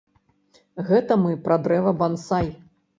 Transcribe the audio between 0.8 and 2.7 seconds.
Гэта мы пра дрэва бансай.